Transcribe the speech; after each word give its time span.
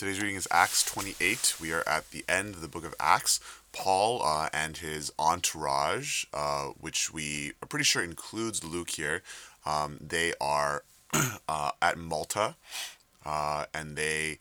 Today's 0.00 0.22
reading 0.22 0.36
is 0.36 0.48
Acts 0.50 0.82
28. 0.86 1.56
We 1.60 1.74
are 1.74 1.86
at 1.86 2.10
the 2.10 2.24
end 2.26 2.54
of 2.54 2.62
the 2.62 2.68
book 2.68 2.86
of 2.86 2.94
Acts. 2.98 3.38
Paul 3.70 4.22
uh, 4.24 4.48
and 4.50 4.78
his 4.78 5.12
entourage, 5.18 6.24
uh, 6.32 6.68
which 6.80 7.12
we 7.12 7.52
are 7.62 7.68
pretty 7.68 7.84
sure 7.84 8.02
includes 8.02 8.64
Luke 8.64 8.88
here, 8.88 9.22
um, 9.66 9.98
they 10.00 10.32
are 10.40 10.84
uh, 11.46 11.72
at 11.82 11.98
Malta 11.98 12.54
uh, 13.26 13.66
and 13.74 13.94
they 13.94 14.38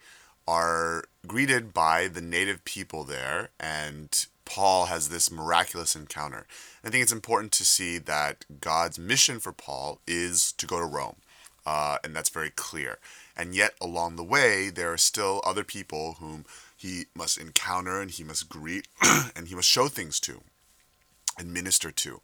are 0.47 1.03
greeted 1.27 1.73
by 1.73 2.07
the 2.07 2.21
native 2.21 2.63
people 2.63 3.03
there. 3.03 3.49
And 3.59 4.27
Paul 4.45 4.85
has 4.85 5.09
this 5.09 5.29
miraculous 5.29 5.93
encounter. 5.93 6.47
I 6.85 6.89
think 6.89 7.03
it's 7.03 7.11
important 7.11 7.51
to 7.51 7.65
see 7.65 7.97
that 7.97 8.45
God's 8.61 8.97
mission 8.97 9.41
for 9.41 9.51
Paul 9.51 9.99
is 10.07 10.53
to 10.53 10.65
go 10.65 10.79
to 10.79 10.85
Rome. 10.85 11.17
Uh, 11.65 11.97
and 12.01 12.15
that's 12.15 12.29
very 12.29 12.49
clear. 12.49 12.97
And 13.39 13.55
yet, 13.55 13.75
along 13.79 14.17
the 14.17 14.23
way, 14.23 14.69
there 14.69 14.91
are 14.91 14.97
still 14.97 15.41
other 15.45 15.63
people 15.63 16.17
whom 16.19 16.43
he 16.75 17.05
must 17.15 17.37
encounter 17.37 18.01
and 18.01 18.11
he 18.11 18.21
must 18.21 18.49
greet 18.49 18.89
and 19.33 19.47
he 19.47 19.55
must 19.55 19.69
show 19.69 19.87
things 19.87 20.19
to 20.21 20.41
and 21.37 21.53
minister 21.53 21.89
to. 21.89 22.19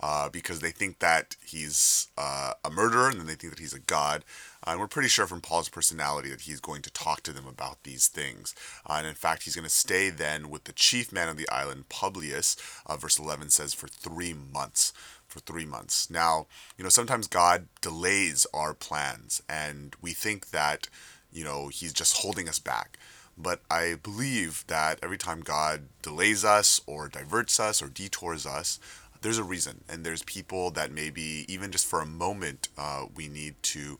Uh, 0.00 0.28
because 0.28 0.60
they 0.60 0.70
think 0.70 1.00
that 1.00 1.34
he's 1.44 2.08
uh, 2.16 2.52
a 2.64 2.70
murderer 2.70 3.08
and 3.08 3.18
then 3.18 3.26
they 3.26 3.34
think 3.34 3.52
that 3.52 3.58
he's 3.58 3.72
a 3.72 3.80
god. 3.80 4.24
Uh, 4.64 4.72
and 4.72 4.80
we're 4.80 4.86
pretty 4.86 5.08
sure 5.08 5.26
from 5.26 5.40
Paul's 5.40 5.70
personality 5.70 6.28
that 6.28 6.42
he's 6.42 6.60
going 6.60 6.82
to 6.82 6.92
talk 6.92 7.22
to 7.22 7.32
them 7.32 7.46
about 7.48 7.82
these 7.82 8.06
things. 8.06 8.54
Uh, 8.86 8.96
and 8.98 9.06
in 9.06 9.14
fact, 9.14 9.42
he's 9.42 9.56
going 9.56 9.64
to 9.64 9.70
stay 9.70 10.10
then 10.10 10.50
with 10.50 10.64
the 10.64 10.72
chief 10.72 11.10
man 11.10 11.28
of 11.28 11.36
the 11.36 11.48
island, 11.48 11.88
Publius, 11.88 12.56
uh, 12.86 12.96
verse 12.96 13.18
11 13.18 13.50
says, 13.50 13.74
for 13.74 13.88
three 13.88 14.34
months 14.34 14.92
for 15.28 15.40
three 15.40 15.66
months. 15.66 16.10
Now, 16.10 16.46
you 16.76 16.82
know, 16.82 16.90
sometimes 16.90 17.26
God 17.26 17.68
delays 17.80 18.46
our 18.52 18.74
plans 18.74 19.42
and 19.48 19.94
we 20.00 20.12
think 20.12 20.50
that, 20.50 20.88
you 21.32 21.44
know, 21.44 21.68
He's 21.68 21.92
just 21.92 22.18
holding 22.18 22.48
us 22.48 22.58
back. 22.58 22.98
But 23.36 23.60
I 23.70 23.94
believe 24.02 24.64
that 24.66 24.98
every 25.02 25.18
time 25.18 25.40
God 25.40 25.82
delays 26.02 26.44
us 26.44 26.80
or 26.86 27.08
diverts 27.08 27.60
us 27.60 27.80
or 27.80 27.88
detours 27.88 28.46
us, 28.46 28.80
there's 29.20 29.38
a 29.38 29.44
reason. 29.44 29.84
And 29.88 30.04
there's 30.04 30.22
people 30.24 30.70
that 30.72 30.90
maybe 30.90 31.44
even 31.48 31.70
just 31.70 31.86
for 31.86 32.00
a 32.00 32.06
moment 32.06 32.68
uh, 32.76 33.04
we 33.14 33.28
need 33.28 33.54
to 33.62 33.98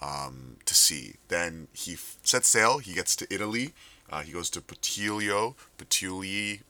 um, 0.00 0.56
to 0.66 0.74
see. 0.74 1.14
Then 1.28 1.68
he 1.72 1.94
f- 1.94 2.18
sets 2.22 2.48
sail. 2.48 2.78
He 2.78 2.92
gets 2.94 3.16
to 3.16 3.26
Italy. 3.32 3.72
Uh, 4.10 4.20
he 4.20 4.32
goes 4.32 4.50
to 4.50 4.60
Puteolio, 4.60 5.54
Puteoli, 5.78 6.60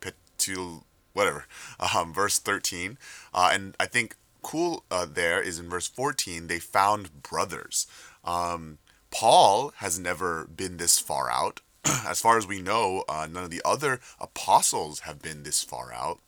Puteol, 0.00 0.82
whatever, 1.12 1.46
um, 1.94 2.12
verse 2.12 2.38
13. 2.38 2.98
Uh, 3.32 3.50
and 3.52 3.76
I 3.78 3.86
think 3.86 4.16
cool 4.42 4.84
uh, 4.90 5.06
there 5.06 5.40
is 5.42 5.58
in 5.58 5.68
verse 5.68 5.88
14, 5.88 6.46
they 6.46 6.58
found 6.58 7.22
brothers. 7.22 7.86
Um, 8.24 8.78
Paul 9.10 9.72
has 9.76 9.98
never 9.98 10.44
been 10.44 10.76
this 10.76 10.98
far 10.98 11.30
out. 11.30 11.60
as 11.84 12.20
far 12.20 12.36
as 12.36 12.46
we 12.46 12.60
know, 12.60 13.04
uh, 13.08 13.26
none 13.30 13.44
of 13.44 13.50
the 13.50 13.62
other 13.64 14.00
apostles 14.20 15.00
have 15.00 15.22
been 15.22 15.42
this 15.42 15.62
far 15.62 15.92
out. 15.92 16.20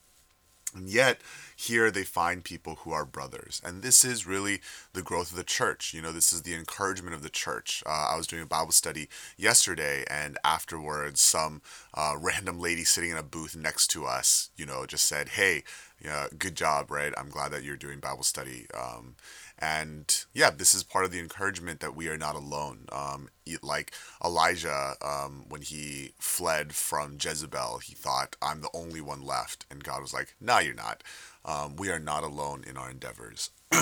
And 0.75 0.89
yet, 0.89 1.21
here 1.61 1.91
they 1.91 2.05
find 2.05 2.43
people 2.43 2.77
who 2.77 2.93
are 2.93 3.05
brothers. 3.05 3.61
And 3.63 3.83
this 3.83 4.03
is 4.03 4.27
really 4.27 4.61
the 4.95 5.03
growth 5.03 5.31
of 5.31 5.37
the 5.37 5.45
church. 5.45 5.93
You 5.93 6.01
know, 6.01 6.11
this 6.11 6.33
is 6.33 6.43
the 6.43 6.55
encouragement 6.55 7.15
of 7.15 7.23
the 7.23 7.29
church. 7.29 7.83
Uh, 7.85 8.09
I 8.13 8.17
was 8.17 8.27
doing 8.27 8.43
a 8.43 8.47
Bible 8.47 8.73
study 8.73 9.11
yesterday, 9.37 10.05
and 10.09 10.39
afterwards, 10.43 11.21
some 11.21 11.61
uh, 11.93 12.15
random 12.21 12.59
lady 12.59 12.85
sitting 12.85 13.11
in 13.11 13.19
a 13.19 13.23
booth 13.23 13.57
next 13.57 13.89
to 13.89 14.07
us, 14.07 14.49
you 14.57 14.65
know, 14.65 14.87
just 14.87 15.05
said, 15.07 15.31
Hey, 15.31 15.65
yeah, 16.03 16.29
good 16.39 16.55
job, 16.55 16.91
right? 16.91 17.13
I'm 17.19 17.29
glad 17.29 17.53
that 17.53 17.63
you're 17.63 17.77
doing 17.77 18.01
Bible 18.01 18.23
study. 18.23 18.67
Um, 18.73 19.17
and 19.59 20.25
yeah, 20.33 20.49
this 20.49 20.75
is 20.75 20.83
part 20.83 21.05
of 21.05 21.11
the 21.11 21.19
encouragement 21.19 21.81
that 21.81 21.95
we 21.95 22.09
are 22.09 22.17
not 22.17 22.35
alone. 22.35 22.87
Um, 22.91 23.29
like 23.63 23.93
Elijah, 24.25 24.95
um, 25.03 25.45
when 25.49 25.61
he 25.61 26.13
fled 26.19 26.73
from 26.75 27.19
Jezebel, 27.21 27.81
he 27.85 27.95
thought, 27.95 28.37
I'm 28.41 28.63
the 28.63 28.71
only 28.73 29.03
one 29.03 29.21
left. 29.21 29.67
And 29.71 29.85
God 29.85 30.01
was 30.01 30.15
like, 30.15 30.35
No, 30.41 30.59
you're 30.59 30.75
not. 30.75 31.03
Um, 31.45 31.77
we 31.77 31.91
are 31.91 31.99
not 31.99 32.23
alone 32.23 32.65
in 32.69 32.77
our 32.77 32.91
endeavors. 32.91 33.51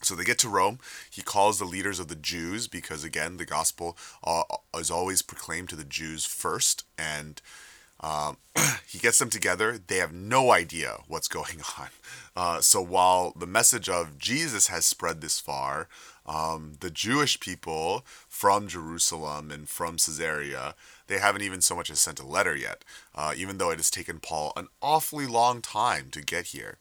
So 0.00 0.14
they 0.14 0.24
get 0.24 0.38
to 0.38 0.48
Rome. 0.48 0.78
He 1.10 1.22
calls 1.22 1.58
the 1.58 1.64
leaders 1.64 1.98
of 1.98 2.08
the 2.08 2.14
Jews 2.14 2.68
because, 2.68 3.02
again, 3.02 3.36
the 3.36 3.44
gospel 3.44 3.98
uh, 4.22 4.42
is 4.76 4.90
always 4.90 5.22
proclaimed 5.22 5.68
to 5.70 5.76
the 5.76 5.84
Jews 5.84 6.24
first. 6.24 6.84
And 6.96 7.42
um, 8.00 8.36
he 8.86 8.98
gets 8.98 9.18
them 9.18 9.30
together. 9.30 9.78
They 9.78 9.96
have 9.96 10.12
no 10.12 10.52
idea 10.52 10.98
what's 11.06 11.28
going 11.28 11.60
on. 11.78 11.88
Uh, 12.36 12.60
so 12.60 12.80
while 12.80 13.32
the 13.36 13.46
message 13.46 13.88
of 13.88 14.18
Jesus 14.18 14.68
has 14.68 14.84
spread 14.84 15.20
this 15.20 15.40
far, 15.40 15.88
um, 16.26 16.74
the 16.80 16.90
Jewish 16.90 17.40
people 17.40 18.04
from 18.28 18.68
Jerusalem 18.68 19.50
and 19.50 19.68
from 19.68 19.94
Caesarea, 19.94 20.74
they 21.06 21.18
haven't 21.18 21.42
even 21.42 21.60
so 21.62 21.74
much 21.74 21.90
as 21.90 22.00
sent 22.00 22.20
a 22.20 22.26
letter 22.26 22.54
yet, 22.54 22.84
uh, 23.14 23.32
even 23.36 23.58
though 23.58 23.70
it 23.70 23.78
has 23.78 23.90
taken 23.90 24.20
Paul 24.20 24.52
an 24.56 24.68
awfully 24.82 25.26
long 25.26 25.62
time 25.62 26.10
to 26.10 26.20
get 26.20 26.48
here. 26.48 26.76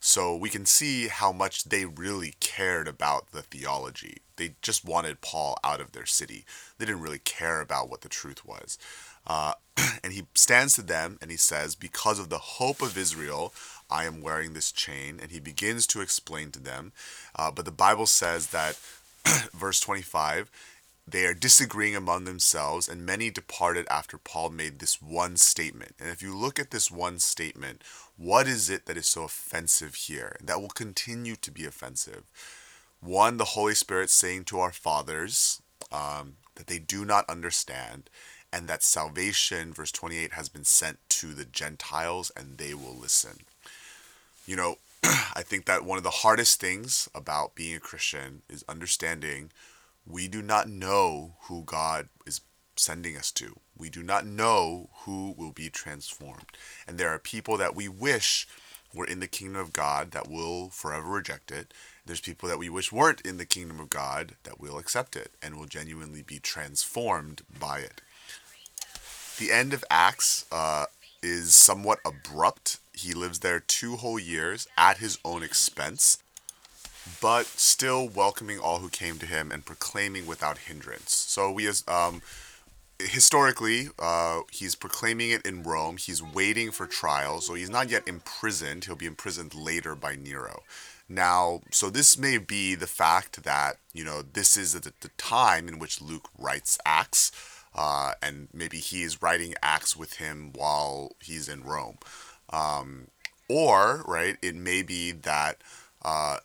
So 0.00 0.36
we 0.36 0.48
can 0.48 0.64
see 0.64 1.08
how 1.08 1.32
much 1.32 1.64
they 1.64 1.84
really 1.84 2.34
cared 2.40 2.86
about 2.86 3.32
the 3.32 3.42
theology. 3.42 4.18
They 4.36 4.54
just 4.62 4.84
wanted 4.84 5.20
Paul 5.20 5.58
out 5.64 5.80
of 5.80 5.92
their 5.92 6.06
city. 6.06 6.44
They 6.78 6.86
didn't 6.86 7.02
really 7.02 7.18
care 7.18 7.60
about 7.60 7.90
what 7.90 8.02
the 8.02 8.08
truth 8.08 8.44
was. 8.46 8.78
Uh, 9.26 9.52
and 10.04 10.12
he 10.12 10.24
stands 10.34 10.74
to 10.74 10.82
them 10.82 11.18
and 11.20 11.30
he 11.30 11.36
says, 11.36 11.74
Because 11.74 12.18
of 12.18 12.28
the 12.28 12.38
hope 12.38 12.80
of 12.80 12.96
Israel, 12.96 13.52
I 13.90 14.04
am 14.04 14.22
wearing 14.22 14.52
this 14.52 14.70
chain. 14.70 15.18
And 15.20 15.32
he 15.32 15.40
begins 15.40 15.86
to 15.88 16.00
explain 16.00 16.52
to 16.52 16.60
them. 16.60 16.92
Uh, 17.34 17.50
but 17.50 17.64
the 17.64 17.72
Bible 17.72 18.06
says 18.06 18.48
that, 18.48 18.78
verse 19.52 19.80
25, 19.80 20.50
they 21.10 21.26
are 21.26 21.34
disagreeing 21.34 21.96
among 21.96 22.24
themselves, 22.24 22.88
and 22.88 23.04
many 23.04 23.30
departed 23.30 23.86
after 23.90 24.18
Paul 24.18 24.50
made 24.50 24.78
this 24.78 25.00
one 25.00 25.36
statement. 25.36 25.94
And 25.98 26.08
if 26.08 26.22
you 26.22 26.36
look 26.36 26.58
at 26.58 26.70
this 26.70 26.90
one 26.90 27.18
statement, 27.18 27.82
what 28.16 28.48
is 28.48 28.68
it 28.68 28.86
that 28.86 28.96
is 28.96 29.06
so 29.06 29.24
offensive 29.24 29.94
here? 29.94 30.36
That 30.42 30.60
will 30.60 30.68
continue 30.68 31.36
to 31.36 31.50
be 31.50 31.64
offensive. 31.64 32.24
One, 33.00 33.36
the 33.36 33.44
Holy 33.44 33.74
Spirit 33.74 34.10
saying 34.10 34.44
to 34.44 34.58
our 34.58 34.72
fathers 34.72 35.62
um, 35.92 36.34
that 36.56 36.66
they 36.66 36.78
do 36.78 37.04
not 37.04 37.28
understand, 37.30 38.10
and 38.52 38.66
that 38.68 38.82
salvation, 38.82 39.72
verse 39.72 39.92
28, 39.92 40.32
has 40.32 40.48
been 40.48 40.64
sent 40.64 40.98
to 41.10 41.34
the 41.34 41.44
Gentiles 41.44 42.32
and 42.36 42.58
they 42.58 42.74
will 42.74 42.94
listen. 42.94 43.38
You 44.46 44.56
know, 44.56 44.76
I 45.04 45.42
think 45.42 45.66
that 45.66 45.84
one 45.84 45.98
of 45.98 46.04
the 46.04 46.10
hardest 46.10 46.60
things 46.60 47.08
about 47.14 47.54
being 47.54 47.76
a 47.76 47.80
Christian 47.80 48.42
is 48.48 48.64
understanding 48.68 49.50
we 50.08 50.28
do 50.28 50.42
not 50.42 50.68
know 50.68 51.34
who 51.42 51.62
God 51.64 52.08
is 52.26 52.40
sending 52.76 53.16
us 53.16 53.30
to. 53.32 53.60
We 53.76 53.90
do 53.90 54.02
not 54.02 54.26
know 54.26 54.90
who 55.04 55.34
will 55.36 55.52
be 55.52 55.68
transformed. 55.68 56.46
And 56.86 56.98
there 56.98 57.10
are 57.10 57.18
people 57.18 57.56
that 57.58 57.76
we 57.76 57.88
wish 57.88 58.46
were 58.94 59.04
in 59.04 59.20
the 59.20 59.26
kingdom 59.26 59.60
of 59.60 59.72
God 59.72 60.12
that 60.12 60.30
will 60.30 60.70
forever 60.70 61.08
reject 61.08 61.50
it. 61.50 61.74
There's 62.06 62.20
people 62.20 62.48
that 62.48 62.58
we 62.58 62.70
wish 62.70 62.90
weren't 62.90 63.20
in 63.20 63.36
the 63.36 63.44
kingdom 63.44 63.78
of 63.78 63.90
God 63.90 64.36
that 64.44 64.58
will 64.58 64.78
accept 64.78 65.14
it 65.14 65.32
and 65.42 65.58
will 65.58 65.66
genuinely 65.66 66.22
be 66.22 66.38
transformed 66.38 67.42
by 67.60 67.80
it. 67.80 68.00
The 69.38 69.52
end 69.52 69.74
of 69.74 69.84
Acts 69.90 70.46
uh, 70.50 70.86
is 71.22 71.54
somewhat 71.54 71.98
abrupt. 72.04 72.78
He 72.94 73.12
lives 73.12 73.40
there 73.40 73.60
two 73.60 73.96
whole 73.96 74.18
years 74.18 74.66
at 74.76 74.98
his 74.98 75.18
own 75.24 75.42
expense, 75.42 76.18
but 77.20 77.46
still 77.46 78.08
welcoming 78.08 78.58
all 78.58 78.78
who 78.78 78.88
came 78.88 79.18
to 79.18 79.26
him 79.26 79.50
and 79.50 79.64
proclaiming 79.64 80.26
without 80.26 80.58
hindrance. 80.58 81.12
So 81.12 81.50
we 81.50 81.66
as 81.66 81.84
um, 81.88 82.22
historically, 82.98 83.88
uh, 83.98 84.40
he's 84.50 84.74
proclaiming 84.74 85.30
it 85.30 85.46
in 85.46 85.62
Rome. 85.62 85.96
He's 85.96 86.22
waiting 86.22 86.70
for 86.70 86.86
trial, 86.86 87.40
so 87.40 87.54
he's 87.54 87.70
not 87.70 87.90
yet 87.90 88.06
imprisoned. 88.06 88.84
He'll 88.84 88.96
be 88.96 89.06
imprisoned 89.06 89.54
later 89.54 89.94
by 89.94 90.16
Nero. 90.16 90.62
Now, 91.08 91.62
so 91.70 91.88
this 91.88 92.18
may 92.18 92.36
be 92.38 92.74
the 92.74 92.86
fact 92.86 93.42
that 93.44 93.76
you 93.94 94.04
know 94.04 94.22
this 94.22 94.56
is 94.56 94.72
the, 94.72 94.92
the 95.00 95.10
time 95.16 95.68
in 95.68 95.78
which 95.78 96.02
Luke 96.02 96.28
writes 96.38 96.78
Acts 96.84 97.32
uh, 97.74 98.12
and 98.20 98.48
maybe 98.52 98.78
he 98.78 99.02
is 99.02 99.22
writing 99.22 99.54
acts 99.62 99.96
with 99.96 100.14
him 100.14 100.52
while 100.52 101.12
he's 101.22 101.48
in 101.48 101.62
Rome. 101.62 101.98
Um, 102.50 103.08
or, 103.48 104.02
right, 104.06 104.36
it 104.42 104.56
may 104.56 104.82
be 104.82 105.12
that 105.12 105.58
uh, 106.04 106.38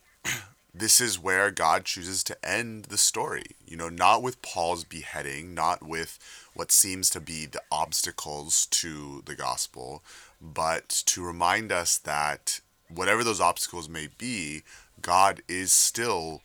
this 0.74 1.00
is 1.00 1.20
where 1.20 1.52
God 1.52 1.86
chooses 1.86 2.24
to 2.26 2.46
end 2.48 2.86
the 2.86 2.98
story. 2.98 3.44
You 3.68 3.78
know, 3.78 3.90
not 3.90 4.24
with 4.24 4.42
Paul's 4.42 4.84
beheading, 4.84 5.54
not 5.54 5.84
with 5.84 6.18
what 6.54 6.72
seems 6.72 7.10
to 7.12 7.20
be 7.20 7.46
the 7.46 7.62
obstacles 7.72 8.66
to 8.68 9.22
the 9.26 9.36
gospel, 9.36 10.04
but 10.42 10.90
to 11.08 11.24
remind 11.24 11.72
us 11.72 11.98
that 12.00 12.60
whatever 12.90 13.24
those 13.24 13.42
obstacles 13.42 13.88
may 13.88 14.08
be, 14.18 14.64
God 15.02 15.42
is 15.48 15.72
still 15.72 16.42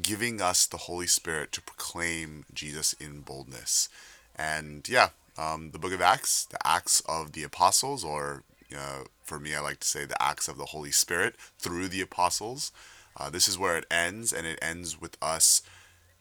giving 0.00 0.40
us 0.40 0.66
the 0.66 0.78
Holy 0.78 1.06
Spirit 1.06 1.52
to 1.52 1.62
proclaim 1.62 2.44
Jesus 2.52 2.92
in 2.94 3.20
boldness. 3.20 3.88
And 4.36 4.88
yeah, 4.88 5.10
um, 5.38 5.70
the 5.70 5.78
book 5.78 5.92
of 5.92 6.00
Acts, 6.00 6.44
the 6.44 6.66
Acts 6.66 7.00
of 7.08 7.32
the 7.32 7.42
Apostles, 7.42 8.04
or 8.04 8.42
uh, 8.76 9.04
for 9.22 9.38
me, 9.38 9.54
I 9.54 9.60
like 9.60 9.80
to 9.80 9.88
say 9.88 10.04
the 10.04 10.20
Acts 10.22 10.48
of 10.48 10.56
the 10.56 10.66
Holy 10.66 10.90
Spirit 10.90 11.36
through 11.58 11.88
the 11.88 12.00
Apostles. 12.00 12.72
Uh, 13.16 13.30
this 13.30 13.48
is 13.48 13.58
where 13.58 13.76
it 13.76 13.86
ends, 13.90 14.32
and 14.32 14.46
it 14.46 14.58
ends 14.62 15.00
with 15.00 15.16
us 15.22 15.62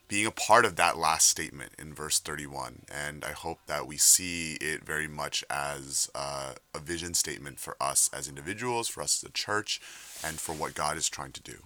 being 0.08 0.26
a 0.26 0.32
part 0.32 0.66
of 0.66 0.76
that 0.76 0.98
last 0.98 1.30
statement 1.30 1.72
in 1.80 1.94
verse 1.94 2.20
31. 2.20 2.82
And 2.92 3.24
I 3.24 3.32
hope 3.32 3.60
that 3.68 3.88
we 3.88 3.96
see 3.96 4.56
it 4.60 4.84
very 4.84 5.08
much 5.08 5.42
as 5.50 6.10
uh, 6.14 6.54
a 6.76 6.80
vision 6.80 7.14
statement 7.14 7.60
for 7.62 7.78
us 7.80 8.10
as 8.12 8.28
individuals, 8.28 8.90
for 8.90 9.02
us 9.02 9.24
as 9.24 9.30
a 9.30 9.32
church, 9.32 9.80
and 10.22 10.38
for 10.38 10.54
what 10.54 10.76
God 10.76 10.98
is 10.98 11.08
trying 11.08 11.32
to 11.32 11.42
do. 11.42 11.60